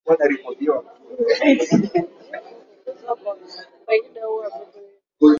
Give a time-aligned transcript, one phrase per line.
[1.25, 3.35] zinahitaji kupunguzwa kwa
[3.87, 4.95] faida ua vitu hivi